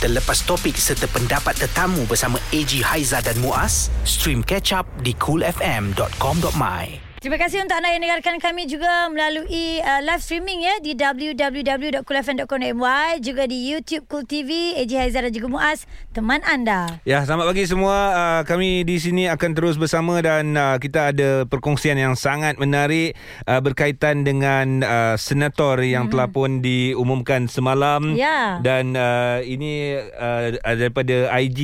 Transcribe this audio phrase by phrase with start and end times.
[0.00, 7.09] Terlepas topik serta pendapat tetamu bersama AG Haiza dan Muaz, stream catch up di coolfm.com.my.
[7.20, 13.20] Terima kasih untuk anda yang dengarkan kami juga melalui uh, live streaming ya di www.coolfm.com.my
[13.20, 15.84] juga di YouTube Cool TV AJ Haizar dan juga Muaz
[16.16, 16.88] teman anda.
[17.04, 18.16] Ya, selamat pagi semua.
[18.16, 23.12] Uh, kami di sini akan terus bersama dan uh, kita ada perkongsian yang sangat menarik
[23.44, 26.16] uh, berkaitan dengan uh, senator yang hmm.
[26.16, 28.64] telah pun diumumkan semalam Ya.
[28.64, 31.60] dan uh, ini uh, daripada IG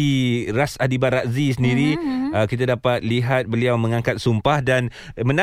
[0.53, 2.37] Ras Adi Barazzi sendiri hmm.
[2.37, 4.93] uh, kita dapat lihat beliau mengangkat sumpah dan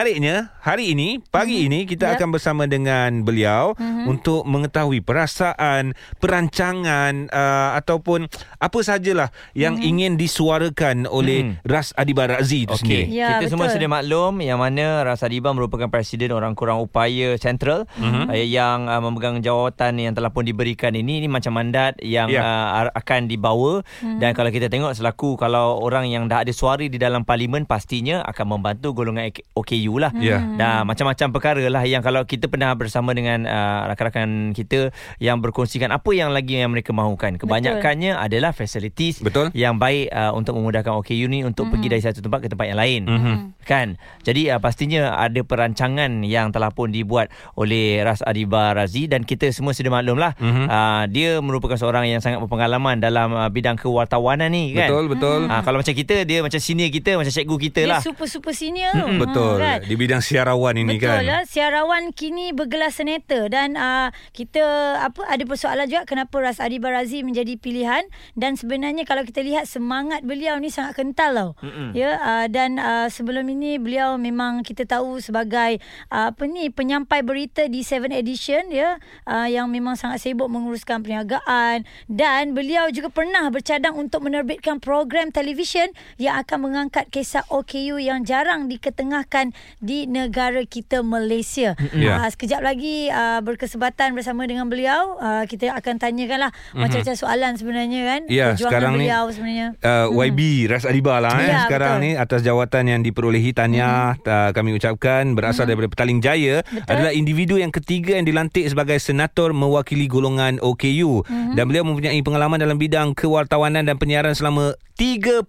[0.04, 1.68] menariknya hari ini pagi hmm.
[1.72, 2.16] ini kita Yep.
[2.20, 4.04] akan bersama dengan beliau hmm.
[4.12, 8.28] untuk mengetahui perasaan perancangan uh, ataupun
[8.60, 9.88] apa sajalah yang hmm.
[9.88, 11.64] ingin disuarakan oleh hmm.
[11.64, 13.04] Ras Adi Barazzi itu Okey, sendiri.
[13.16, 13.80] Ya, kita semua betul.
[13.80, 18.28] sedia maklum yang mana Ras Adiba merupakan presiden orang kurang upaya central Mhm.
[18.28, 22.44] uh, yang uh, memegang jawatan yang telah pun diberikan ini ini macam mandat yang Ya.
[22.44, 24.20] uh, akan dibawa Mhm.
[24.20, 28.20] dan kalau kita tengok selaku kalau orang yang dah ada suara di dalam parlimen pastinya
[28.28, 30.12] akan membantu golongan OKU lah.
[30.18, 30.40] Ya.
[30.42, 35.92] Dan macam-macam perkara lah yang kalau kita pernah bersama dengan uh, rakan-rakan kita yang berkongsikan
[35.92, 37.38] apa yang lagi yang mereka mahukan.
[37.38, 38.26] Kebanyakannya Betul.
[38.26, 39.50] adalah facilities Betul.
[39.58, 41.72] yang baik uh, untuk memudahkan OKU ni untuk mm-hmm.
[41.74, 43.02] pergi dari satu tempat ke tempat yang lain.
[43.06, 43.36] Mhm.
[43.64, 43.96] Kan?
[44.28, 49.52] Jadi uh, pastinya ada perancangan yang telah pun dibuat oleh Ras Adiba Razi dan kita
[49.56, 50.36] semua sudah maklum lah.
[50.40, 50.66] Mhm.
[50.68, 54.92] Uh, dia merupakan seorang yang sangat berpengalaman dalam uh, bidang kewartawanan ni kan.
[54.92, 55.40] Betul betul.
[55.48, 58.02] Uh, kalau macam kita dia macam senior kita macam cikgu kita Dia lah.
[58.02, 58.94] super-super senior.
[58.96, 59.60] Mm-mm, betul.
[59.60, 59.80] kan?
[59.86, 61.22] Di bidang siarawan ini Betul kan.
[61.24, 66.82] lah siarawan kini bergelar senator dan uh, kita apa ada persoalan juga kenapa Ras Adi
[66.82, 71.50] Barazi menjadi pilihan dan sebenarnya kalau kita lihat semangat beliau ni sangat kental tau.
[71.60, 71.92] Mm-mm.
[71.92, 77.22] Ya uh, dan uh, sebelum ini beliau memang kita tahu sebagai uh, apa ni penyampai
[77.22, 78.98] berita di 7 edition ya
[79.28, 85.30] uh, yang memang sangat sibuk menguruskan perniagaan dan beliau juga pernah bercadang untuk menerbitkan program
[85.30, 91.74] televisyen yang akan mengangkat kisah OKU yang jarang diketengahkan di negara kita Malaysia.
[91.92, 92.18] Ya.
[92.18, 96.80] Uh, sekejap lagi uh, berkesempatan bersama dengan beliau uh, kita akan tanyakanlah mm-hmm.
[96.80, 99.68] macam-macam soalan sebenarnya kan Ya, perjuangan sekarang ni, beliau sebenarnya.
[99.80, 102.06] uh, YB Ras Adiba lah eh, Ya, sekarang betul.
[102.06, 104.26] ni atas jawatan yang diperolehi tahniah Mhm.
[104.26, 106.84] uh, kami ucapkan berasal daripada Petaling Jaya Betul.
[106.88, 111.54] adalah individu yang ketiga yang dilantik sebagai senator mewakili golongan OKU Mhm.
[111.54, 115.42] dan beliau mempunyai pengalaman dalam bidang kewartawanan dan penyiaran selama 34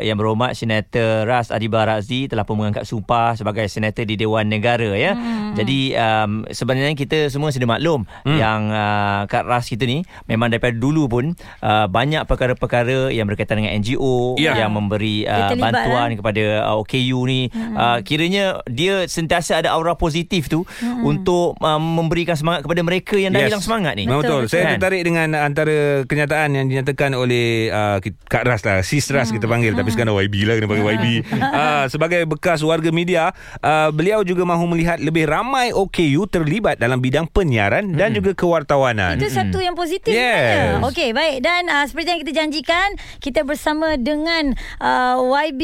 [0.04, 4.92] yang berhormat Senator Ras Adiba Razi telah pun mengangkat sumpah sebagai senator di Dewan Negara
[4.94, 5.16] ya.
[5.16, 5.54] Mm-hmm.
[5.56, 8.38] Jadi um, sebenarnya kita semua sudah maklum mm.
[8.38, 11.26] yang uh, Kak Ras kita ni memang daripada dulu pun
[11.64, 14.58] uh, banyak perkara-perkara yang berkaitan dengan NGO Ya.
[14.60, 16.18] yang memberi uh, terlibat, bantuan eh?
[16.20, 17.76] kepada uh, OKU ni hmm.
[17.76, 21.08] uh, kiranya dia sentiasa ada aura positif tu hmm.
[21.08, 23.50] untuk uh, memberikan semangat kepada mereka yang dah Yes.
[23.54, 24.04] hilang semangat ni.
[24.10, 24.42] Betul, betul.
[24.50, 24.75] Saya betul.
[24.78, 27.98] Tertarik dengan antara kenyataan yang dinyatakan oleh uh,
[28.28, 28.82] Kak Ras lah.
[28.82, 29.74] Sis Ras kita panggil.
[29.74, 31.06] Tapi sekarang YB lah kena panggil YB.
[31.36, 37.00] uh, sebagai bekas warga media, uh, beliau juga mahu melihat lebih ramai OKU terlibat dalam
[37.00, 39.18] bidang penyiaran dan juga kewartawanan.
[39.18, 40.24] Itu satu yang positif Yes.
[40.30, 40.86] sebenarnya.
[40.86, 41.38] Okey, baik.
[41.42, 42.88] Dan uh, seperti yang kita janjikan,
[43.20, 45.62] kita bersama dengan uh, YB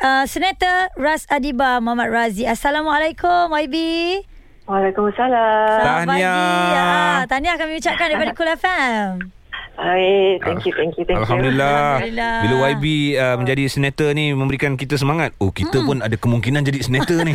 [0.00, 2.44] uh, Senator Ras Adiba Muhammad Razi.
[2.44, 3.76] Assalamualaikum YB.
[4.64, 5.80] Waalaikumsalam.
[5.84, 6.32] Tahniah.
[6.72, 9.08] Ah, tahniah kami ucapkan daripada Kul FM.
[9.74, 11.26] Hai, thank you, thank you, thank you.
[11.26, 11.98] Alhamdulillah.
[11.98, 12.34] Alhamdulillah.
[12.46, 12.84] Bila YB
[13.18, 15.34] uh, menjadi senator ni memberikan kita semangat.
[15.42, 17.34] Oh, kita pun ada kemungkinan jadi senator ni.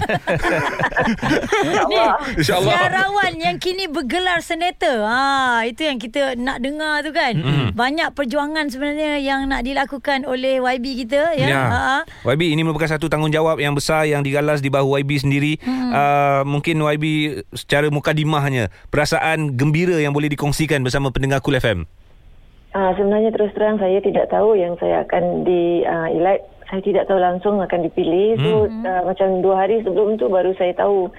[2.40, 2.74] InsyaAllah.
[2.80, 5.04] Siarawan yang kini bergelar senator.
[5.04, 7.36] Ha, itu yang kita nak dengar tu kan.
[7.36, 7.76] Mm-mm.
[7.76, 11.44] Banyak perjuangan sebenarnya yang nak dilakukan oleh YB kita ya.
[11.44, 11.64] Ya.
[11.68, 11.98] Ha.
[12.24, 15.60] YB ini merupakan satu tanggungjawab yang besar yang digalas di bahu YB sendiri.
[15.60, 15.92] Hmm.
[15.92, 17.06] Uh, mungkin YB
[17.52, 21.84] secara mukadimahnya perasaan gembira yang boleh dikongsikan bersama pendengar Cool FM.
[22.70, 26.46] Ah, sebenarnya terus terang saya tidak tahu yang saya akan di uh, elect.
[26.70, 28.38] Saya tidak tahu langsung akan dipilih.
[28.38, 31.10] So uh, macam dua hari sebelum tu baru saya tahu.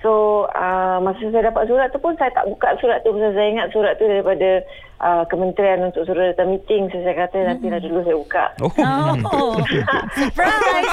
[0.00, 3.48] So uh, masa saya dapat surat tu pun saya tak buka surat tu pasal saya
[3.52, 4.64] ingat surat tu daripada
[5.00, 6.90] uh, kementerian untuk suruh datang meeting.
[6.92, 8.44] So saya kata nanti dah dulu saya buka.
[8.62, 8.72] Oh.
[9.34, 9.54] Oh,
[10.18, 10.92] surprise.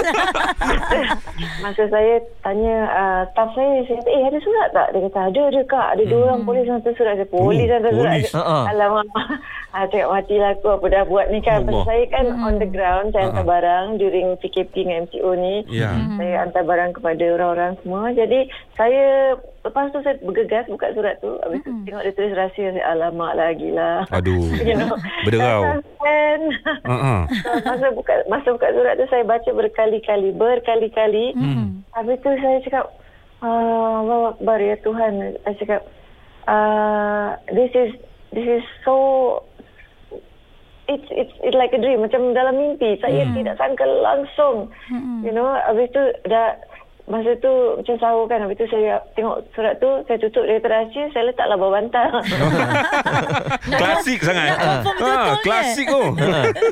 [1.63, 4.87] Masa saya tanya uh, staff saya, saya kata, eh ada surat tak?
[4.93, 5.87] Dia kata, ada, ada kak.
[5.97, 7.13] Ada dua orang polis hantar surat.
[7.19, 8.15] Saya, polis Oh, hantar surat.
[8.25, 8.69] Saya.
[8.71, 9.07] Alamak.
[9.71, 11.63] Ah, cakap matilah aku apa dah buat ni kan.
[11.63, 11.87] Allah.
[11.87, 15.63] Pasal saya kan on the ground, saya hantar barang during PKP dengan MCO ni.
[15.71, 15.95] Ya.
[16.19, 18.11] Saya hantar barang kepada orang-orang semua.
[18.11, 21.37] Jadi saya, lepas tu saya bergegas buka surat tu.
[21.39, 22.67] Habis tu tengok dia tulis rahsia.
[22.71, 24.03] Saya, alamak lagi lah.
[24.09, 24.49] Aduh.
[24.67, 24.93] You know,
[25.23, 25.81] Berderau.
[26.81, 27.19] Uh-uh.
[27.29, 31.85] So, masa buka masa buka surat tu saya baca berkali-kali berkali-kali Hmm.
[31.91, 32.85] habis tu saya cakap
[33.41, 35.81] ah Allah Akbar ya Tuhan saya cakap
[36.47, 37.91] ah this is
[38.31, 38.95] this is so
[40.87, 44.67] it's it's it's like a dream macam dalam mimpi saya tidak sangka langsung
[45.21, 46.57] you know habis tu dah
[47.03, 50.69] Masa tu macam sahur kan Habis tu saya tengok surat tu Saya tutup dia kata
[50.69, 52.11] rahsia Saya letaklah bawah bantal
[53.73, 54.53] Klasik sangat.
[54.53, 55.41] nak Ah, ni.
[55.41, 56.13] klasik oh.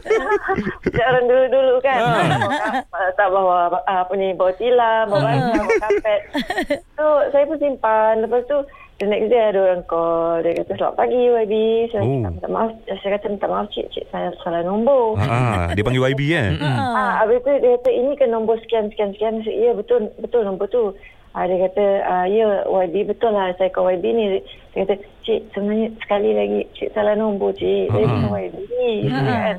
[0.83, 2.81] Macam orang dulu-dulu kan uh.
[3.13, 6.21] Tak bawa ah, apa ni Bawa tilam Bawa bantal Bawa kapet
[6.97, 8.57] So saya pun simpan Lepas tu
[8.99, 11.53] The next day ada orang call Dia kata selamat pagi YB
[11.87, 12.19] Saya Oh.
[12.21, 16.21] minta maaf Saya kata minta maaf cik Cik saya salah nombor Ah, dia panggil YB
[16.29, 16.51] kan?
[16.59, 19.39] Ah, habis tu dia kata ini kan nombor sekian sekian sekian.
[19.39, 20.91] Saya, ya betul betul nombor tu.
[21.31, 24.25] Ah, dia kata ah, ya YB betul lah saya call YB ni.
[24.69, 24.93] Dia kata
[25.23, 27.87] cik sebenarnya sekali lagi cik salah nombor cik.
[27.87, 28.11] Saya Ah.
[28.19, 28.91] bukan YB ni.
[29.07, 29.55] Kan?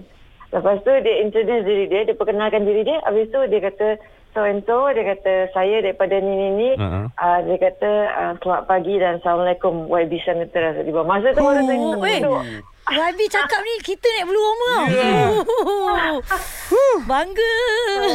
[0.50, 2.98] Lepas tu dia introduce diri dia, dia perkenalkan diri dia.
[3.02, 3.88] Habis tu dia kata
[4.30, 6.70] so and so dia kata saya daripada ni ni ni.
[6.74, 7.00] Ha-ha.
[7.14, 11.02] Ah, dia kata ah, selamat pagi dan assalamualaikum YB Senator Rasa Diba.
[11.02, 12.18] Masa tu saya Oh, weh.
[12.18, 12.42] duduk.
[12.86, 14.82] YB cakap ni kita naik blue home tau.
[16.72, 17.54] Oh, Bangga.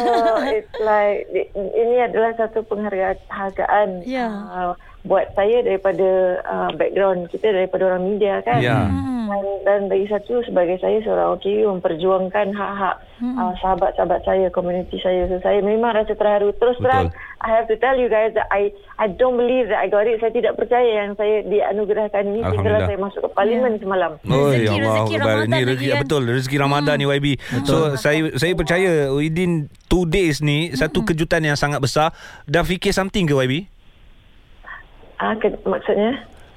[0.01, 0.13] So
[0.45, 4.27] it's like di- ini adalah satu penghargaan Ya.
[4.27, 4.73] uh,
[5.05, 6.07] buat saya daripada
[6.41, 8.57] uh, background kita daripada orang media kan.
[8.57, 8.89] Ya.
[9.25, 15.25] Dan, dan bagi satu sebagai saya seorang OKU memperjuangkan hak-hak uh, sahabat-sahabat saya, komuniti saya.
[15.25, 16.53] So saya memang rasa terharu.
[16.53, 16.85] Terus Betul.
[16.85, 17.05] terang,
[17.41, 20.21] I have to tell you guys that I I don't believe that I got it.
[20.21, 22.85] Saya tidak percaya yang saya dianugerahkan ini Alhamdulillah.
[22.85, 24.11] saya masuk ke parlimen semalam.
[24.25, 25.25] Oh Rezeki- ya Allah rezeki Akbar.
[25.25, 26.01] Ramadan Ni lagi rezeki kan?
[26.01, 27.27] betul rezeki Ramadan ni YB.
[27.65, 29.51] So saya saya percaya within
[29.85, 32.13] two days ni satu kejutan yang sangat besar.
[32.45, 33.53] Dah fikir something ke YB?
[35.17, 36.11] Ah, ke, maksudnya?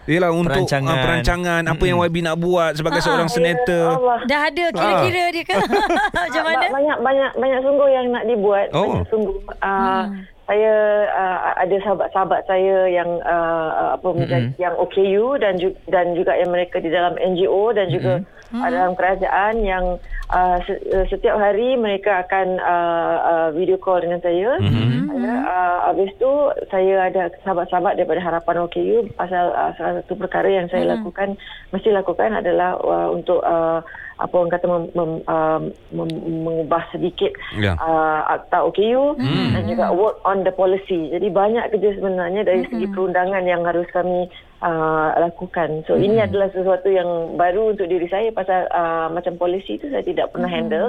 [0.04, 0.88] Yelah untuk Perancangan.
[0.88, 3.86] perancangan, perancangan apa yang YB nak buat sebagai seorang Ya senator.
[3.92, 4.18] Allah.
[4.24, 5.60] Dah ada kira-kira dia kan.
[6.24, 6.56] Macam mana?
[6.58, 8.66] Ba- Banyak banyak banyak sungguh yang nak dibuat.
[8.72, 8.88] Oh.
[8.88, 9.36] Banyak sungguh.
[9.60, 10.04] Uh,
[10.48, 14.56] Saya uh, ada sahabat-sahabat saya yang uh, apa mm-hmm.
[14.56, 18.64] yang OKU dan juga, dan juga yang mereka di dalam NGO dan juga mm-hmm.
[18.72, 20.00] dalam kerajaan yang
[20.32, 24.56] uh, se- uh, setiap hari mereka akan uh, uh, video call dengan saya.
[24.56, 25.12] Mm-hmm.
[25.12, 26.32] Uh, habis tu
[26.72, 30.96] saya ada sahabat-sahabat daripada Harapan OKU pasal uh, salah satu perkara yang saya mm-hmm.
[31.04, 31.28] lakukan
[31.76, 33.84] mesti lakukan adalah uh, untuk uh,
[34.18, 35.60] apa orang kata mem, mem, uh,
[35.94, 36.10] mem,
[36.42, 37.78] mengubah sedikit Ya.
[37.78, 39.54] uh, akta OKU Hmm.
[39.54, 41.14] dan juga work on the policy.
[41.14, 42.70] Jadi banyak kerja sebenarnya dari Hmm.
[42.74, 44.26] segi perundangan yang harus kami
[44.58, 45.86] uh, lakukan.
[45.86, 46.26] So ini Hmm.
[46.26, 50.50] adalah sesuatu yang baru untuk diri saya pasal uh, macam polisi itu saya tidak pernah
[50.50, 50.58] Hmm.
[50.66, 50.86] handle.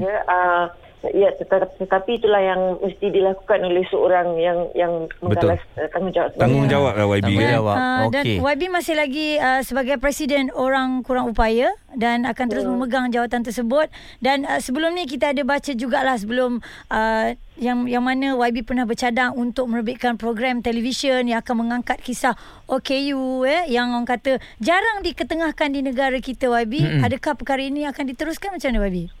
[0.00, 0.64] Ya, uh,
[1.08, 4.92] ya tetapi, tetapi itulah yang mesti dilakukan oleh seorang yang yang
[5.24, 6.36] menggalas uh, tanggungjawab.
[6.36, 7.24] Tanggungjawab lah YB kan.
[7.24, 7.76] Tanggungjawab.
[7.76, 8.36] Ah, dan Okey.
[8.44, 13.88] YB masih lagi uh, sebagai presiden orang kurang upaya dan akan terus memegang jawatan tersebut
[14.20, 16.60] dan uh, sebelum ni kita ada baca jugalah sebelum
[16.92, 22.32] uh, yang yang mana YB pernah bercadang untuk menerbitkan program televisyen yang akan mengangkat kisah
[22.68, 27.04] OKU eh yang orang kata jarang diketengahkan di negara kita YB Mm-mm.
[27.04, 29.19] adakah perkara ini akan diteruskan macam mana YB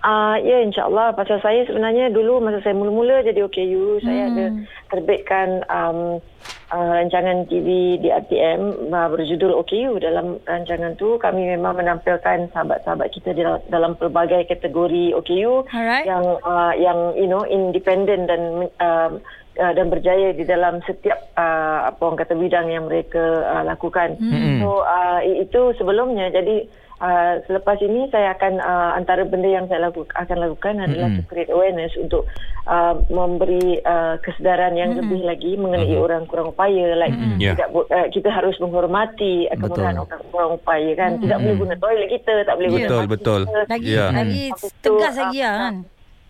[0.00, 4.46] Uh, ya insyaAllah Pasal saya sebenarnya dulu Masa saya mula-mula jadi OKU Saya ada
[4.88, 6.24] terbitkan um,
[6.72, 13.12] uh, Rancangan TV di RTM uh, Berjudul OKU Dalam rancangan tu Kami memang menampilkan Sahabat-sahabat
[13.12, 16.08] kita di dalam, dalam pelbagai kategori OKU Alright.
[16.08, 18.42] Yang uh, Yang you know Independent dan
[18.80, 19.12] um,
[19.60, 24.16] uh, dan berjaya di dalam setiap uh, apa orang kata bidang yang mereka uh, lakukan.
[24.16, 24.64] Mm-mm.
[24.64, 26.64] So uh, itu sebelumnya jadi
[27.00, 31.24] Uh, selepas ini saya akan uh, antara benda yang saya laku, akan lakukan adalah Mm-mm.
[31.24, 32.28] to create awareness untuk
[32.68, 37.56] uh, memberi uh, kesedaran yang lebih lagi mengenai orang kurang upaya like Ya.
[37.56, 42.08] tidak bo- uh, kita harus menghormati kemudahan orang kurang upaya kan tidak boleh guna toilet
[42.12, 43.40] kita tak boleh guna Betul, betul.
[43.42, 43.60] kita.
[43.64, 44.06] Lagi Ya.
[44.12, 44.44] lagi
[44.84, 45.74] tegas lagi lah kan.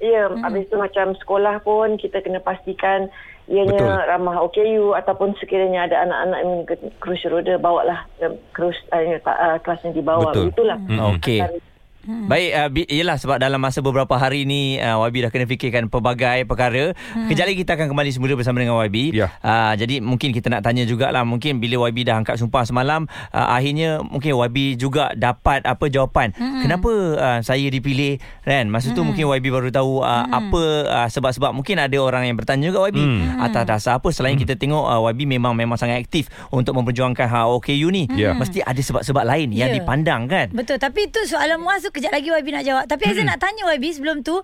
[0.00, 0.40] Ya, hmm.
[0.40, 3.10] habis tu macam sekolah pun kita kena pastikan
[3.50, 4.07] ianya Betul.
[4.07, 8.07] ramah OKU ataupun sekiranya ada anak-anak yang ke kerusi roda bawalah
[8.54, 10.54] kerus uh, uh, kelas yang dibawa Betul.
[10.54, 10.78] itulah.
[10.87, 11.19] Hmm.
[11.19, 11.42] Okey.
[11.42, 11.69] Antara-
[12.02, 12.26] Hmm.
[12.26, 15.87] Baik, uh, bi- yelah sebab dalam masa beberapa hari ni uh, YB dah kena fikirkan
[15.87, 16.97] pelbagai perkara.
[17.12, 17.28] Hmm.
[17.28, 19.12] Kejap lagi kita akan kembali semula bersama dengan YB.
[19.12, 19.28] Ya.
[19.38, 23.49] Uh, jadi mungkin kita nak tanya jugalah mungkin bila YB dah angkat sumpah semalam uh,
[23.50, 26.33] akhirnya mungkin YB juga dapat apa jawapan.
[26.33, 26.61] Hmm.
[26.61, 28.66] Kenapa uh, saya dipilih kan?
[28.66, 30.33] Masa tu mungkin YB baru tahu uh, hmm.
[30.33, 33.40] apa uh, sebab-sebab mungkin ada orang yang bertanya juga YB Hmm.
[33.40, 37.45] atas dasar apa selain kita tengok uh, YB memang memang sangat aktif untuk memperjuangkan hak
[37.50, 38.07] OKU ni.
[38.11, 38.33] Ya.
[38.33, 39.76] Mesti ada sebab-sebab lain yang Ya.
[39.76, 40.47] dipandang kan?
[40.50, 42.85] Betul tapi itu soalan muas tu kejap lagi YB nak jawab.
[42.87, 44.38] Tapi Aizan nak tanya YB sebelum tu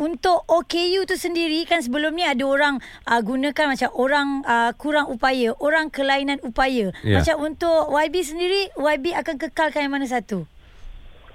[0.00, 5.12] untuk OKU tu sendiri kan sebelum ni ada orang uh, gunakan macam orang uh, kurang
[5.12, 6.96] upaya, orang kelainan upaya.
[7.04, 7.20] Ya.
[7.20, 10.48] Macam untuk YB sendiri YB akan kekalkan yang mana satu?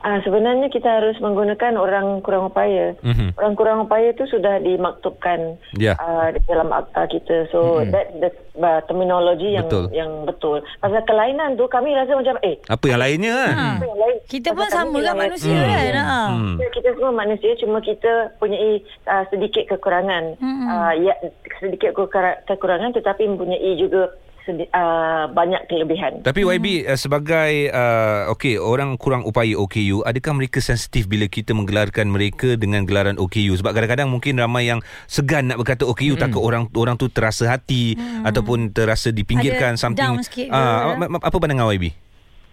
[0.02, 2.98] Ah sebenarnya kita harus menggunakan orang kurang upaya.
[3.00, 3.34] Mhm.
[3.34, 5.94] Orang kurang upaya itu sudah dimaktubkan Ya.
[5.96, 7.46] ah, di dalam akta kita.
[7.48, 7.90] So Mhm.
[7.90, 9.86] that the uh, terminologi yang Betul.
[9.92, 10.58] yang betul.
[10.78, 13.56] Pasal kelainan tu kami rasa macam eh Apa yang lainnya kan?
[13.78, 14.18] apa yang lain?
[14.26, 15.70] Kita pun Pasal kami sama yang- manusia Hmm.
[15.70, 15.94] kan.
[15.94, 16.22] Ha.
[16.28, 16.56] Hmm.
[16.58, 18.58] Kita, kita semua manusia cuma kita punya
[19.06, 20.24] uh, sedikit kekurangan.
[20.36, 20.66] Mm-mm.
[20.68, 21.14] Uh, ya
[21.58, 24.10] sedikit kekura- kekurangan tetapi mempunyai juga
[24.44, 26.22] sedi- uh, banyak kelebihan.
[26.22, 31.52] Tapi YB uh, sebagai uh, okey orang kurang upaya OKU, adakah mereka sensitif bila kita
[31.52, 33.54] menggelarkan mereka dengan gelaran OKU?
[33.56, 36.22] Sebab kadang-kadang mungkin ramai yang segan nak berkata OKU Hmm.
[36.22, 40.04] takut orang orang tu terasa hati ataupun terasa dipinggirkan Ada something.
[40.12, 42.11] down sikit apa apa pandangan YB?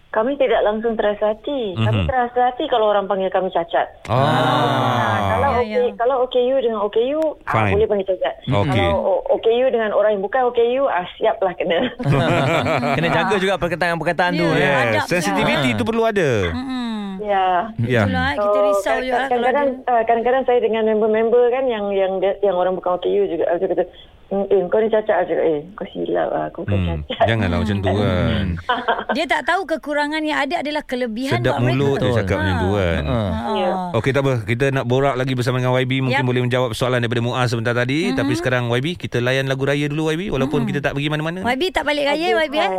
[0.08, 1.76] Kami tidak langsung terasa hati.
[1.76, 1.84] Mhm.
[1.84, 3.84] Kami terasa hati kalau orang panggil kami cacat.
[4.08, 5.94] Ah, kalau Ya, okay, ya.
[5.94, 8.34] kalau OKU dengan OKU ah, boleh panggil cacat.
[8.42, 8.72] Okey.
[8.80, 11.92] Kalau OKU dengan orang yang bukan OKU ah siaplah kena.
[12.96, 14.56] Kena jaga juga perkataan-perkataan tu Ya.
[14.56, 14.72] ya.
[14.80, 16.30] Adab Yes, sensitivity tu perlu ada.
[16.50, 17.20] Hmm.
[17.20, 17.68] ya.
[17.78, 18.02] Ya.
[18.02, 19.90] Itulah eh, kita risau juga lah kalau kadang-kadang ada.
[19.90, 23.84] uh, kadang-kadang saya dengan member-member kan yang yang yang orang bukan OKU juga aku kata
[24.28, 27.26] "Hmm, eh kau ni cacat cakap, eh kau silap lah aku bukan Hmm, cacat.
[27.26, 28.46] janganlah macam tu kan.
[29.16, 31.72] Dia tak tahu kekurangan yang ada adalah kelebihan Sedap buat mereka.
[31.74, 32.42] mulut dia cakap Ha.
[32.42, 33.02] macam tu kan.
[33.02, 33.18] Ha.
[33.50, 33.70] Ya.
[33.90, 36.28] Okey tak apa Kita nak borak lagi bersama dengan YB Mungkin Yap.
[36.28, 38.18] boleh menjawab soalan daripada Muaz sebentar tadi mm-hmm.
[38.20, 40.70] Tapi sekarang YB Kita layan lagu raya dulu YB Walaupun mm-hmm.
[40.70, 42.70] kita tak pergi mana-mana YB tak balik raya YB eh?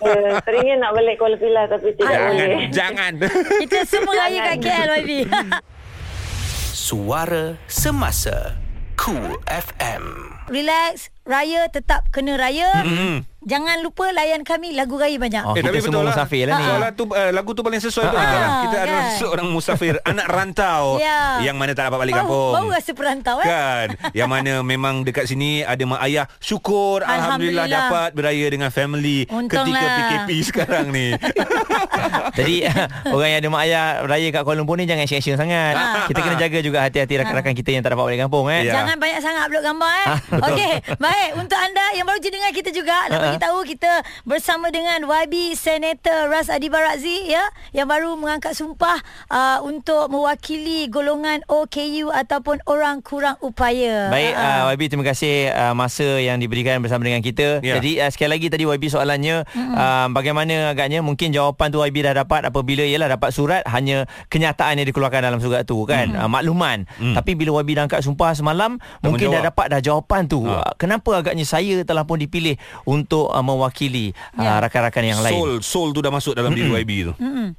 [0.00, 2.48] Uh, seringnya nak balik Kuala Pilah tapi tidak boleh.
[2.70, 3.12] Jangan
[3.62, 5.10] Kita semua raya kat KL YB.
[6.78, 8.56] Suara Semasa
[8.96, 12.72] Cool FM Relax, raya tetap kena raya.
[12.78, 13.16] mm-hmm.
[13.40, 15.40] Jangan lupa layan kami lagu raya banyak.
[15.40, 16.66] Oh, kita semua musafir lah ni.
[16.66, 18.50] Soalan tu uh, lagu tu paling sesuai untuk Ah, kita lah.
[18.58, 18.82] Kita kan?
[18.82, 21.40] adalah seorang musafir anak rantau Ya.
[21.40, 22.52] yang mana tak dapat balik Baru, kampung.
[22.52, 23.46] baru rasa perantau eh.
[23.46, 27.66] Kan Yang mana memang dekat sini Ada mak ayah Syukur Alhamdulillah, Alhamdulillah.
[27.70, 29.80] dapat Beraya dengan family Ketika Untunglah.
[29.96, 31.06] PKP sekarang ni
[32.34, 32.54] Jadi
[33.06, 35.74] orang yang ada mak ayah raya kat Kuala Lumpur ni jangan action sangat.
[35.74, 36.04] Ha.
[36.06, 38.60] Kita kena jaga juga hati-hati rakan-rakan kita yang tak dapat balik kampung eh.
[38.62, 38.72] Ya.
[38.76, 40.06] Jangan banyak sangat upload gambar eh.
[40.38, 43.92] Okey, baik untuk anda yang baru je dengar kita juga nak bagi tahu kita
[44.22, 47.42] bersama dengan YB Senator Ras Adi Barakzi ya
[47.74, 54.12] yang baru mengangkat sumpah uh, untuk mewakili golongan OKU ataupun orang kurang upaya.
[54.14, 57.58] Baik uh, YB terima kasih uh, masa yang diberikan bersama dengan kita.
[57.64, 57.82] Ya.
[57.82, 62.14] Jadi uh, sekali lagi tadi YB soalannya uh, bagaimana agaknya mungkin jawapan tu YB dah
[62.14, 66.86] dapat apabila ialah dapat surat hanya kenyataan yang dikeluarkan dalam surat tu kan uh, makluman.
[67.02, 67.18] Mm.
[67.18, 69.50] Tapi bila YB dah angkat sumpah semalam mungkin dah menjawab.
[69.50, 70.44] dapat dah jawapan tu.
[70.44, 70.60] Ha.
[70.60, 74.60] Uh, kenapa agaknya saya telah pun dipilih untuk uh, mewakili uh, Ya.
[74.62, 75.34] rakan-rakan yang lain.
[75.34, 77.56] Soul Soul tu dah masuk dalam diri YB tu Mm-mm.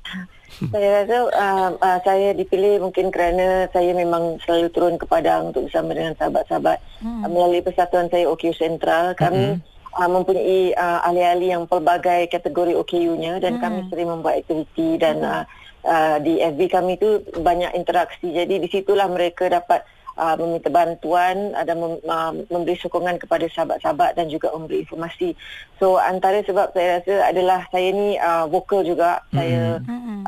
[0.60, 5.72] Saya rasa uh, uh, saya dipilih mungkin kerana saya memang selalu turun ke Padang untuk
[5.72, 7.24] bersama dengan sahabat-sahabat hmm.
[7.24, 9.16] uh, melalui persatuan saya OKU Sentral.
[9.16, 9.64] Kami hmm.
[9.96, 13.62] uh, mempunyai uh, ahli-ahli yang pelbagai kategori OKU-nya dan hmm.
[13.64, 15.44] kami sering membuat aktiviti dan uh,
[15.88, 18.28] uh, di FB kami tu banyak interaksi.
[18.28, 19.88] Jadi di situlah mereka dapat
[20.20, 25.32] uh, meminta bantuan uh, dan mem, uh, memberi sokongan kepada sahabat-sahabat dan juga memberi informasi.
[25.80, 29.24] So antara sebab saya rasa adalah saya ni uh, vokal juga.
[29.32, 29.36] Mm.
[29.40, 29.62] Saya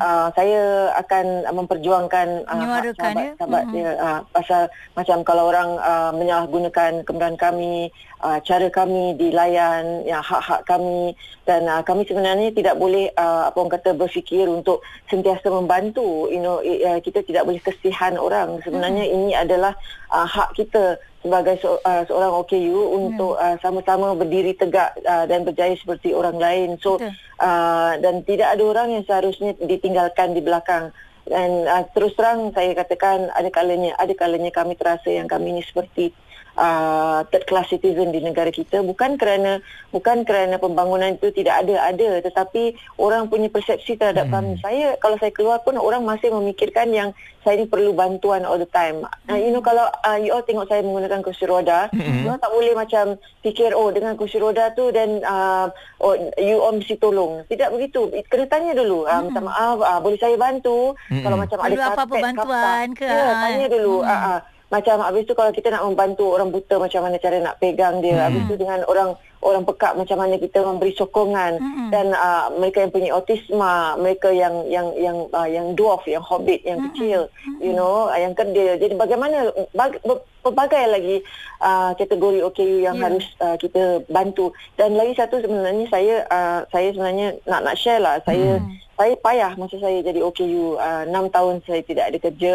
[0.00, 0.62] uh, saya
[0.96, 2.96] akan uh, memperjuangkan uh, Menyuarakan, ya?
[3.36, 4.62] sahabat-sahabat dia uh, pasal
[4.96, 7.92] macam kalau orang uh, menyalahgunakan kemudahan kami,
[8.24, 11.12] uh, cara kami dilayan, ya hak-hak kami
[11.44, 14.80] dan uh, kami sebenarnya tidak boleh uh, apa orang kata berfikir untuk
[15.12, 16.32] sentiasa membantu.
[16.32, 18.62] You know, i- uh, kita tidak boleh kesihan orang.
[18.64, 19.76] Sebenarnya ini adalah
[20.12, 25.46] uh, hak kita sebagai se- uh, seorang OKU untuk uh, sama-sama berdiri tegak uh, dan
[25.46, 26.68] berjaya seperti orang lain.
[26.82, 27.14] So Betul.
[27.38, 30.90] uh, dan tidak ada orang yang seharusnya ditinggalkan di belakang.
[31.22, 35.62] Dan uh, terus terang saya katakan ada kalanya ada kalanya kami terasa yang kami ini
[35.62, 36.10] seperti
[36.56, 39.60] uh, third class citizen di negara kita bukan kerana
[39.92, 44.34] bukan kerana pembangunan itu tidak ada ada tetapi orang punya persepsi terhadap hmm.
[44.34, 47.10] kami saya kalau saya keluar pun orang masih memikirkan yang
[47.42, 50.68] saya ni perlu bantuan all the time uh, you know kalau uh, you all tengok
[50.70, 52.22] saya menggunakan kursi roda hmm.
[52.22, 55.66] you all tak boleh macam fikir oh dengan kursi roda tu dan uh,
[55.98, 60.18] oh you all mesti tolong tidak begitu kena tanya dulu uh, minta maaf uh, boleh
[60.22, 61.22] saya bantu Mm-mm.
[61.26, 63.06] kalau macam Perlu ada apa-apa bantuan ke?
[63.06, 64.06] ya, tanya dulu hmm.
[64.06, 64.14] hmm.
[64.14, 64.38] uh, uh,
[64.72, 68.16] macam habis tu kalau kita nak membantu orang buta macam mana cara nak pegang dia
[68.16, 68.24] hmm.
[68.24, 69.12] habis tu dengan orang
[69.42, 71.58] orang pekak macam mana kita memberi sokongan.
[71.58, 71.90] Mm-mm.
[71.90, 76.62] dan uh, mereka yang punya autisma mereka yang yang yang uh, yang dwarf yang hobbit
[76.62, 77.26] yang kecil
[77.58, 78.78] you know uh, yang kerdil.
[78.78, 81.16] Jadi bagaimana bag, ber- pelbagai lagi
[81.60, 83.10] uh, kategori OKU yang Ya.
[83.10, 84.54] harus uh, kita bantu.
[84.78, 88.22] Dan lagi satu sebenarnya saya uh, saya sebenarnya nak nak share lah.
[88.22, 88.62] Saya
[88.94, 92.52] saya payah masa saya jadi OKU uh, 6 tahun saya tidak ada kerja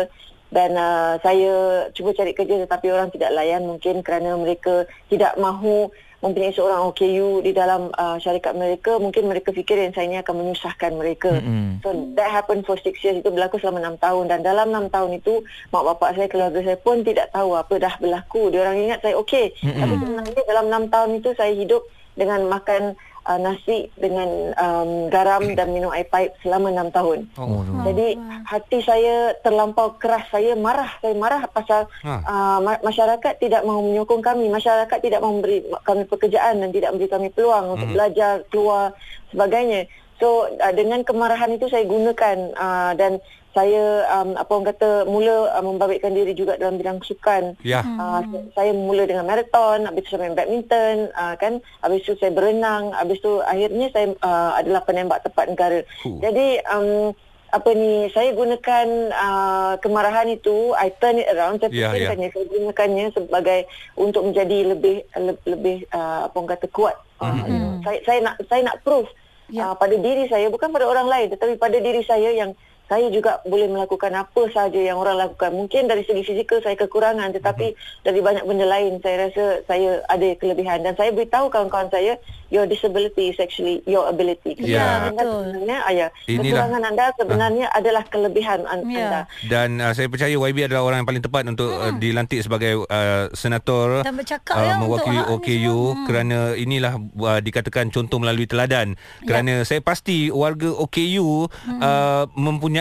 [0.47, 5.91] dan uh, saya cuba cari kerja tetapi orang tidak layan mungkin kerana mereka tidak mahu
[6.17, 8.97] mempunyai seorang OKU di dalam uh, syarikat mereka.
[8.97, 11.29] Mungkin mereka fikir yang saya ini akan menyusahkan mereka.
[11.29, 11.77] Mm-mm.
[11.85, 13.21] so that happened for six years.
[13.21, 14.25] Itu berlaku selama enam tahun.
[14.33, 17.93] Dan dalam enam tahun itu mak bapak saya keluarga saya pun tidak tahu apa dah
[18.01, 18.49] berlaku.
[18.49, 21.85] Dia orang ingat saya okey tapi sebenarnya dalam enam tahun itu saya hidup
[22.17, 27.61] dengan makan uh, nasi dengan um, garam dan minum air paip selama enam tahun Oh.
[27.83, 28.15] jadi
[28.47, 30.23] hati saya terlampau keras.
[30.31, 30.87] Saya marah.
[31.03, 32.13] Saya marah pasal Ha.
[32.23, 34.47] uh, ma- masyarakat tidak mahu menyokong kami.
[34.47, 38.95] Masyarakat tidak mahu memberi kami pekerjaan dan tidak memberi kami peluang untuk belajar, keluar,
[39.31, 39.85] sebagainya.
[40.17, 43.19] So uh, dengan kemarahan itu saya gunakan uh, dan
[43.57, 43.83] saya
[44.13, 47.57] um, apa orang kata mula uh, membabitkan diri juga dalam bidang sukan.
[47.65, 47.81] Ya.
[47.81, 48.21] Uh,
[48.53, 52.93] saya mula dengan maraton, habis tu saya main badminton, uh, kan, habis tu saya berenang,
[52.93, 55.81] habis tu akhirnya saya uh, adalah penembak tepat negara.
[56.05, 56.21] Huh.
[56.21, 61.89] Jadi um, apa ni saya gunakan uh, kemarahan itu I turn it around saya Ya,
[61.89, 62.11] ya.
[62.11, 63.59] fikirkannya saya gunakannya sebagai
[63.95, 67.47] untuk menjadi lebih le- lebih uh, apa orang kata kuat uh, Mhm.
[67.47, 69.07] you know, saya saya nak saya nak proof
[69.47, 69.63] Ya.
[69.63, 72.51] uh, pada diri saya bukan pada orang lain tetapi pada diri saya yang
[72.87, 75.51] saya juga boleh melakukan apa sahaja yang orang lakukan.
[75.51, 80.27] Mungkin dari segi fizikal saya kekurangan tetapi dari banyak benda lain saya rasa saya ada
[80.35, 82.15] kelebihan dan saya beritahu kawan-kawan saya
[82.47, 84.55] your disability is actually your ability.
[84.57, 85.03] Ya.
[85.05, 85.43] Anda Betul.
[85.51, 86.39] sebenarnya ah, ya, Inilah.
[86.39, 89.03] kekurangan anda sebenarnya adalah kelebihan an- Ya.
[89.03, 89.21] anda.
[89.43, 93.27] Dan uh, saya percaya YB adalah orang yang paling tepat untuk uh, dilantik sebagai uh,
[93.33, 95.77] senator Dan bercakap uh, ya mewakili untuk OKU.
[95.89, 96.05] Hmm.
[96.05, 98.95] kerana inilah uh, dikatakan contoh melalui teladan.
[99.19, 99.25] Ya.
[99.25, 101.79] Kerana saya pasti warga OKU Hmm.
[101.79, 102.76] uh, mempunyai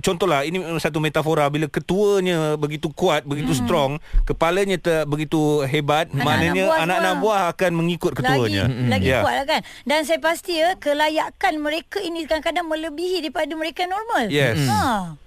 [0.00, 6.24] contohlah ini satu metafora bila ketuanya begitu kuat, begitu strong, kepalanya ter, begitu hebat, Hmm.
[6.24, 7.24] Anak-anak maknanya buah anak-anak semua.
[7.24, 8.64] buah akan mengikut ketuanya.
[8.64, 9.20] Lagi, lagi Ya.
[9.20, 9.60] kuat lah kan.
[9.84, 14.30] Dan saya pasti ya, kelayakan mereka ini kadang-kadang melebihi daripada mereka normal.
[14.30, 14.60] Yes.
[14.68, 15.18] Ha.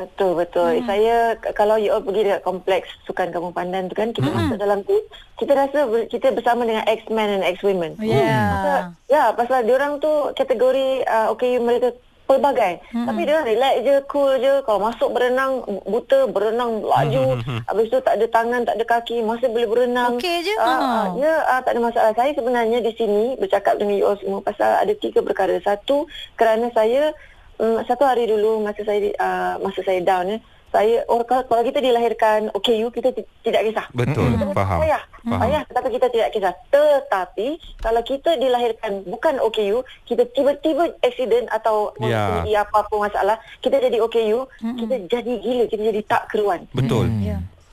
[0.00, 0.80] Betul betul.
[0.80, 0.86] Hmm.
[0.88, 4.36] Saya kalau you all pergi dekat kompleks sukan kampung pandan tu kan kita hmm.
[4.38, 4.96] masuk dalam tu
[5.36, 8.00] kita rasa ber, kita bersama dengan ex-men and ex-women.
[8.00, 8.16] Ya.
[8.48, 8.78] Pasal,
[9.12, 11.92] ya pasal diorang tu kategori uh, okay mereka
[12.30, 12.78] pelbagai.
[12.94, 13.10] Hmm.
[13.10, 14.54] Tapi dia relax je, cool je.
[14.62, 17.42] Kalau masuk berenang buta, berenang laju.
[17.66, 20.14] Habis tu tak ada tangan, tak ada kaki, masih boleh berenang.
[20.14, 20.54] Okey je.
[20.54, 20.70] Ha.
[20.70, 22.14] ah, ya, ah, tak ada masalah.
[22.14, 25.58] Saya sebenarnya di sini bercakap dengan you all semua pasal ada tiga perkara.
[25.58, 26.06] Satu,
[26.38, 27.10] kerana saya
[27.58, 30.38] um, satu hari dulu masa saya uh, masa saya down ya,
[30.70, 33.86] saya or, kalau, kalau kita dilahirkan OKU kita t- tidak kisah.
[33.90, 34.78] Betul, Kita faham.
[34.80, 35.02] Payah.
[35.20, 35.40] Faham.
[35.42, 36.54] Payah tetapi kita tidak kisah.
[36.70, 42.42] Tetapi kalau kita dilahirkan bukan OKU, kita tiba-tiba accident atau Ya.
[42.62, 44.46] apa-apa masalah, kita jadi OKU,
[44.78, 46.64] kita jadi gila, kita jadi tak keruan.
[46.70, 47.10] Betul.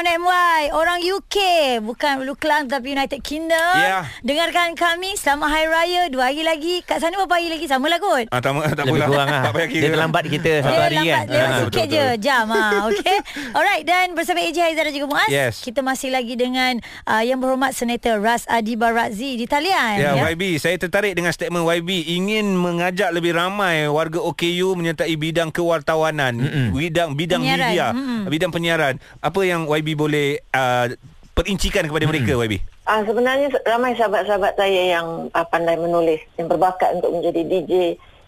[0.69, 1.37] Orang UK
[1.79, 4.03] Bukan Ulu Kelang Tapi United Kingdom Ya.
[4.21, 7.95] Dengarkan kami Selamat Hari Raya Dua hari lagi Kat sana berapa hari lagi Sama lah
[7.95, 9.41] kot Ah, tak, tak Lebih kurang lah.
[9.41, 9.79] Tak payah kira.
[9.79, 11.05] Dia terlambat kita satu dia hari kan.
[11.07, 12.19] lambat lewat Ah, sikit betul, je betul.
[12.19, 13.17] Jam ha, Okay
[13.51, 15.63] Alright Dan bersama AJ Haizah dan juga Muaz Yes.
[15.63, 16.73] Kita masih lagi dengan
[17.07, 21.63] uh, Yang berhormat Senator Ras Adi Barazzi Di talian Ya, YB, saya tertarik dengan statement
[21.63, 26.67] YB ingin mengajak lebih ramai warga OKU menyertai bidang kewartawanan, Mm-mm.
[26.73, 27.63] bidang bidang Penyiaran.
[27.65, 27.85] media.
[28.25, 28.33] Mm-mm.
[28.33, 28.97] bidang penyiaran.
[29.21, 30.89] Apa yang YB boleh uh,
[31.37, 32.59] perincikan kepada mereka YB?
[32.89, 37.73] Ah sebenarnya ramai sahabat-sahabat saya yang uh, pandai menulis, yang berbakat untuk menjadi DJ,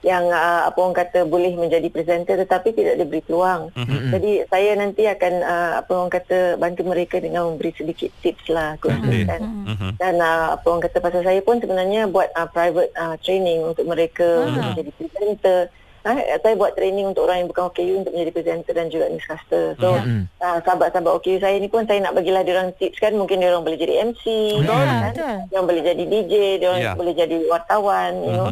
[0.05, 3.73] yang uh, apa orang kata boleh menjadi presenter tetapi tidak diberi peluang.
[3.73, 4.09] Mm-hmm.
[4.13, 8.77] Jadi saya nanti akan uh, apa orang kata bantu mereka dengan memberi sedikit tips lah
[8.77, 9.41] konsisten.
[9.41, 9.91] Mm-hmm.
[9.97, 13.89] Dan uh, apa orang kata pasal saya pun sebenarnya buat uh, private uh, training untuk
[13.89, 14.63] mereka mm-hmm.
[14.73, 15.61] menjadi presenter.
[16.07, 19.75] Ha, saya buat training untuk orang yang bukan OKU untuk menjadi presenter dan juga newscaster.
[19.75, 20.21] So, mm-hmm.
[20.39, 23.11] uh, sahabat-sahabat OKU saya ni pun saya nak bagilah dia orang tips kan.
[23.11, 24.23] Mungkin dia orang boleh jadi MC.
[24.63, 24.71] Betul.
[24.71, 25.11] Kan?
[25.11, 25.35] Betul.
[25.51, 26.33] Dia orang boleh jadi DJ.
[26.63, 26.95] Dia orang Yeah.
[26.95, 28.13] boleh jadi wartawan.
[28.23, 28.47] You know.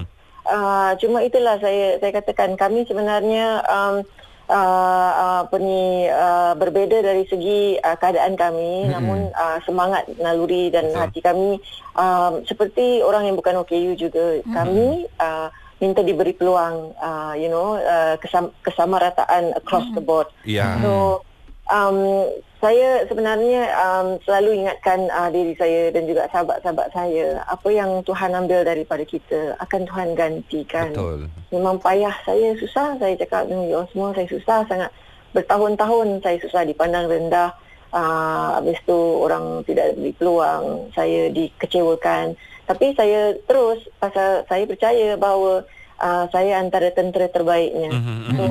[0.46, 4.06] Uh, cuma itulah saya saya katakan kami sebenarnya um,
[4.50, 8.94] uh, uh, apa ni uh, berbeza dari segi uh, keadaan kami mm-hmm.
[8.94, 11.02] namun uh, semangat naluri dan Betul.
[11.02, 11.50] hati kami
[11.98, 14.54] um, seperti orang yang bukan OKU juga mm-hmm.
[14.54, 15.50] kami uh,
[15.84, 20.00] minta diberi peluang uh, you know uh, kesam, kesamarataan across mm-hmm.
[20.00, 20.80] the board Ya.
[20.80, 21.26] So
[21.70, 22.30] um,
[22.64, 28.34] saya sebenarnya um, selalu ingatkan uh, diri saya dan juga sahabat-sahabat saya apa yang Tuhan
[28.34, 30.90] ambil daripada kita akan Tuhan gantikan.
[30.96, 31.30] Betul.
[31.54, 34.90] Memang payah saya susah saya cakap dengan you all semua saya susah sangat
[35.36, 37.54] bertahun-tahun saya susah dipandang rendah.
[37.96, 42.36] Uh, habis tu orang tidak beri peluang, saya dikecewakan.
[42.65, 45.63] Tapi saya terus pasal saya percaya bahawa
[45.97, 47.89] uh, saya antara tentera terbaiknya.
[47.89, 48.45] Mhm, So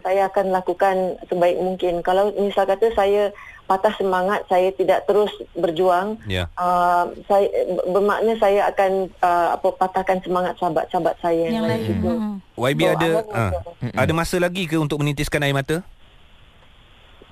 [0.00, 2.00] saya akan lakukan sebaik mungkin.
[2.00, 3.30] Kalau misal kata saya
[3.64, 6.48] patah semangat, saya tidak terus berjuang, Ya.
[6.56, 7.44] uh, saya
[7.84, 11.82] bermakna saya akan uh, apa patahkan semangat sahabat-sahabat saya Yang lain.
[11.84, 12.10] juga.
[12.10, 12.36] Hmm.
[12.56, 13.58] YB So, ada uh, masa?
[13.92, 15.84] ada masa lagi ke untuk menitiskan air mata?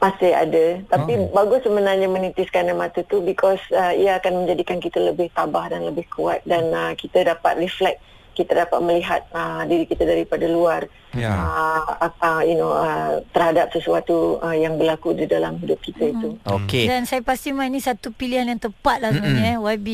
[0.07, 1.31] Masih ada Tapi oh.
[1.35, 5.83] bagus sebenarnya menitiskan air mata tu Because uh, ia akan menjadikan kita lebih tabah dan
[5.83, 7.99] lebih kuat Dan uh, kita dapat reflect
[8.39, 11.33] Kita dapat melihat uh, diri kita daripada luar Ya.
[11.33, 16.37] uh, uh, You know uh, Terhadap sesuatu uh, yang berlaku di dalam hidup kita itu
[16.45, 16.85] Okey.
[16.85, 19.65] Dan saya pasti ini satu pilihan yang tepat lah sebenarnya eh.
[19.81, 19.89] YB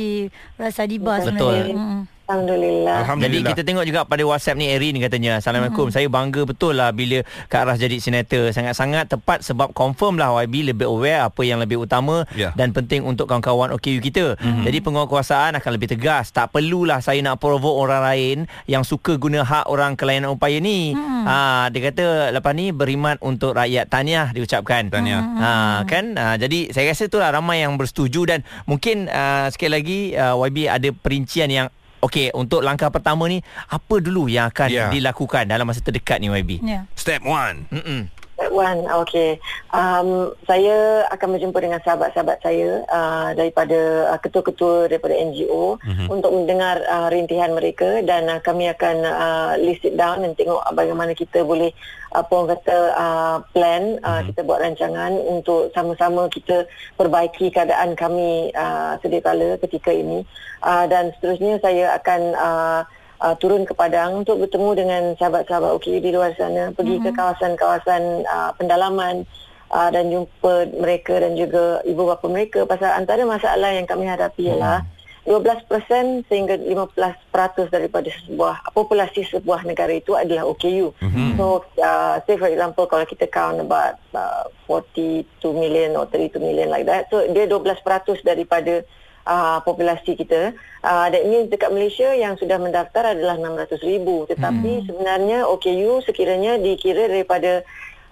[0.59, 1.39] Rasa Diba Betul.
[1.39, 2.11] sebenarnya.
[2.33, 2.43] Mm.
[2.43, 3.51] Alhamdulillah Jadi Alhamdulillah.
[3.53, 5.97] kita tengok juga pada WhatsApp ni Erin katanya Assalamualaikum mm-hmm.
[6.01, 7.19] Saya bangga betul lah Bila
[7.53, 11.85] Kak Ras jadi senator Sangat-sangat tepat Sebab confirm lah YB lebih aware Apa yang lebih
[11.85, 12.55] utama Ya.
[12.57, 14.65] Dan penting untuk kawan-kawan OKU kita mm-hmm.
[14.65, 19.45] Jadi penguasaan akan lebih tegas Tak perlulah saya nak provoke orang lain Yang suka guna
[19.45, 21.25] hak orang kelainan upaya ni mm.
[21.29, 25.21] ha, Dia kata lepas ni berimat untuk rakyat Tahniah diucapkan Tahniah.
[25.21, 25.51] Ha,
[25.85, 30.39] kan ha, Jadi saya rasa itulah ramai yang bersetuju Dan mungkin uh, sekali lagi uh,
[30.41, 31.69] YB ada perincian yang
[32.03, 33.39] Okey, untuk langkah pertama ni
[33.69, 34.91] apa dulu yang akan Ya.
[34.91, 36.59] dilakukan dalam masa terdekat ni YB?
[36.61, 36.91] Ya.
[36.93, 37.71] Step one.
[37.71, 38.11] Mm-mm.
[38.53, 39.41] Wan, okay.
[39.73, 46.07] Um, saya akan berjumpa dengan sahabat-sahabat saya uh, daripada uh, ketua-ketua daripada NGO mm-hmm.
[46.13, 50.61] untuk mendengar uh, rintihan mereka dan uh, kami akan uh, list it down dan tengok
[50.61, 51.73] uh, bagaimana kita boleh
[52.13, 54.27] apa orang kata uh, plan uh, mm-hmm.
[54.29, 56.69] kita buat rancangan untuk sama-sama kita
[57.01, 60.29] perbaiki keadaan kami uh, sedia kala ketika ini
[60.61, 62.81] uh, dan seterusnya saya akan uh,
[63.23, 67.15] uh, turun ke Padang untuk bertemu dengan sahabat-sahabat OKU di luar sana, pergi mm-hmm.
[67.15, 69.23] ke kawasan-kawasan uh, pendalaman
[69.71, 74.51] uh, dan jumpa mereka dan juga ibu bapa mereka pasal antara masalah yang kami hadapi
[74.51, 74.83] ialah
[75.23, 80.91] 12% sehingga 15% daripada sebuah populasi sebuah negara itu adalah OKU.
[80.99, 81.39] Mm-hmm.
[81.39, 85.23] So, uh, say for example kalau kita count about uh, 42
[85.55, 87.07] million or 32 million like that.
[87.07, 87.87] So, dia 12%
[88.27, 88.83] daripada
[89.27, 90.55] uh, populasi kita.
[90.83, 94.27] Uh, that means dekat Malaysia yang sudah mendaftar adalah 600 ribu.
[94.27, 94.87] Tetapi hmm.
[94.91, 97.63] sebenarnya OKU sekiranya dikira daripada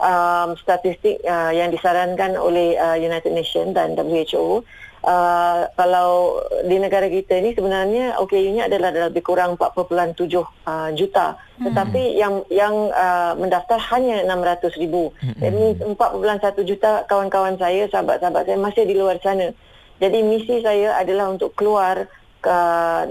[0.01, 4.65] um, statistik uh, yang disarankan oleh uh, United Nations dan WHO.
[5.01, 12.21] Uh, kalau di negara kita ni sebenarnya OKU-nya adalah lebih kurang 4.7 uh, juta tetapi
[12.21, 15.09] yang yang uh, mendaftar hanya 600 ribu
[15.41, 15.97] that means 4.1
[16.69, 19.57] juta kawan-kawan saya sahabat-sahabat saya masih di luar sana
[20.01, 22.09] jadi misi saya adalah untuk keluar
[22.41, 22.57] ke,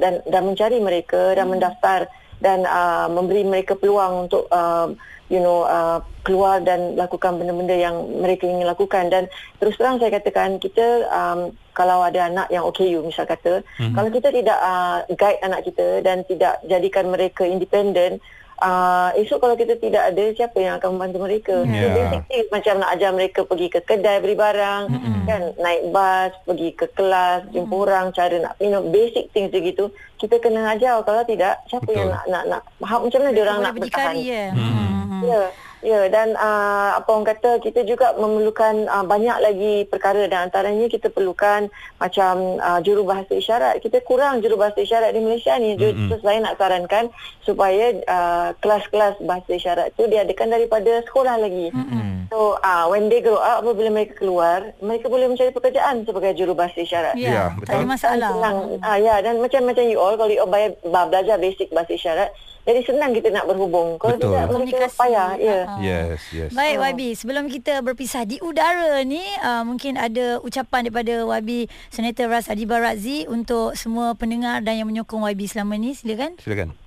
[0.01, 2.09] dan dan mencari mereka dan mendaftar
[2.41, 4.89] dan uh, memberi mereka peluang untuk uh,
[5.29, 9.29] you know uh, keluar dan lakukan benda-benda yang mereka ingin lakukan dan
[9.61, 13.93] terus terang saya katakan kita um, kalau ada anak yang OKU misal kata mm-hmm.
[13.93, 18.17] kalau kita tidak uh, guide anak kita dan tidak jadikan mereka independen
[18.59, 21.79] Uh, esok kalau kita tidak ada siapa yang akan membantu mereka Ya.
[21.79, 25.23] so, basic things macam nak ajar mereka pergi ke kedai beli barang mm-hmm.
[25.23, 27.83] kan naik bas pergi ke kelas jumpa mm.
[27.87, 29.87] orang cara nak you know basic things begitu
[30.19, 32.03] kita kena ajar kalau tidak siapa Betul.
[32.03, 34.45] yang nak nak nak macam mana dia orang nak bertahan berdikari ya.
[34.51, 35.21] Hmm.
[35.23, 35.43] Ya.
[35.79, 40.91] Ya dan uh, apa orang kata kita juga memerlukan uh, banyak lagi perkara dan antaranya
[40.91, 41.71] kita perlukan
[42.03, 43.79] macam uh, jurubahasa isyarat.
[43.79, 45.79] Kita kurang jurubahasa isyarat di Malaysia ni.
[45.79, 46.11] Mm-hmm.
[46.11, 47.07] So saya nak sarankan
[47.47, 51.71] supaya uh, kelas-kelas bahasa isyarat tu diadakan daripada sekolah lagi.
[51.71, 52.27] Mm-hmm.
[52.27, 56.77] So uh, when they grow up apabila mereka keluar, mereka boleh mencari pekerjaan sebagai jurubahasa
[56.83, 57.15] isyarat.
[57.15, 57.93] Ya, Ya, tak ada betul.
[57.95, 58.29] masalah.
[58.35, 58.57] Senang.
[58.83, 62.29] Ah ya dan macam macam you all kalau you all bayar, belajar basic bahasa isyarat,
[62.69, 63.97] jadi senang kita nak berhubung.
[63.97, 64.29] Kalau Betul.
[64.29, 64.99] tidak mereka Komunikasi.
[65.01, 65.29] payah.
[65.41, 65.59] Ya.
[65.65, 65.79] Ah.
[65.81, 66.49] Yes, yes.
[66.53, 72.29] Baik YB, sebelum kita berpisah di udara ni, uh, mungkin ada ucapan daripada YB Senator
[72.29, 75.97] Ras Adiba Razi untuk semua pendengar dan yang menyokong YB selama ni.
[75.97, 76.37] Silakan.
[76.37, 76.77] Silakan.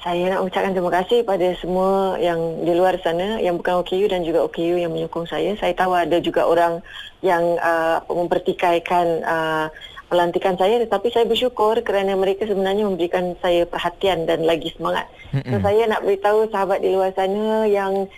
[0.00, 4.24] Saya nak ucapkan terima kasih pada semua yang di luar sana yang bukan OKU dan
[4.24, 5.52] juga OKU yang menyokong saya.
[5.60, 6.80] Saya tahu ada juga orang
[7.20, 9.66] yang uh, mempertikaikan uh,
[10.08, 15.04] pelantikan saya tetapi saya bersyukur kerana mereka sebenarnya memberikan saya perhatian dan lagi semangat.
[15.44, 18.08] So saya nak beritahu sahabat di luar sana yang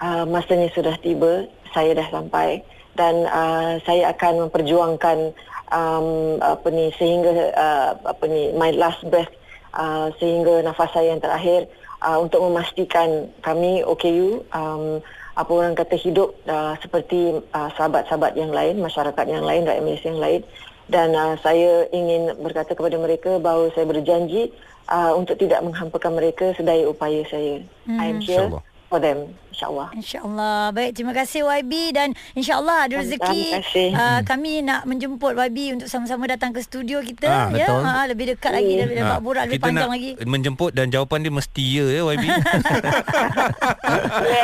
[0.00, 1.44] uh, masanya sudah tiba,
[1.76, 2.64] saya dah sampai
[2.96, 5.36] dan uh, saya akan memperjuangkan
[5.70, 9.30] um, apa ni sehingga uh, apa ni my last breath
[9.76, 11.68] uh, sehingga nafas saya yang terakhir
[12.02, 14.98] uh, untuk memastikan kami OKU um,
[15.38, 20.10] apa orang kata hidup uh, seperti uh, sahabat-sahabat yang lain, masyarakat yang lain, rakyat Malaysia
[20.10, 20.42] yang lain
[20.88, 24.52] dan uh, saya ingin berkata kepada mereka bahawa saya berjanji
[24.88, 27.60] uh, untuk tidak menghampakan mereka sedaya upaya saya.
[27.84, 28.00] Hmm.
[28.00, 28.67] I am here InsyaAllah.
[28.88, 29.92] For them, insyaAllah.
[29.92, 30.72] InsyaAllah.
[30.72, 33.88] Baik, terima kasih YB dan insyaAllah ada rezeki Terima kasih.
[33.92, 37.24] uh, kami nak menjemput YB untuk sama-sama datang ke studio kita.
[37.24, 37.80] Ah, ya, betul.
[37.82, 38.82] Ha, lebih dekat lagi, Hmm.
[38.82, 40.10] lebih dapat borak lebih kita panjang nak lagi.
[40.24, 42.24] menjemput dan jawapan dia mesti ya ya YB.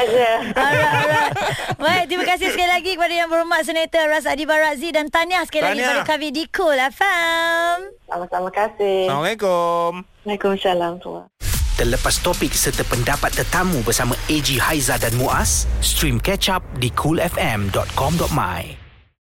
[0.04, 0.38] Yeah.
[0.54, 1.32] Alright, alright.
[1.76, 5.64] Baik, terima kasih sekali lagi kepada yang berhormat Senator Ras Adiba Razi dan tahniah sekali
[5.64, 6.02] lagi Tahniah.
[6.02, 7.76] kepada kami di Cool FM.
[8.04, 9.08] Sama-sama kasih.
[9.08, 10.04] Assalamualaikum.
[10.22, 11.53] Waalaikumsalam.
[11.74, 18.83] Terlepas topik serta pendapat tetamu bersama AG Haiza dan Muaz, stream catch up di coolfm.com.my.